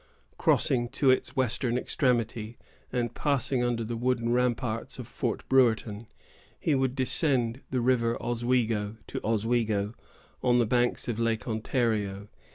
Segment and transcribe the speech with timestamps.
[0.39, 2.57] Crossing to its western extremity,
[2.91, 6.07] and passing under the wooden ramparts of Fort Brewerton,
[6.59, 9.93] he would descend the River Oswego to Oswego,
[10.41, 12.29] on the banks of Lake Ontario.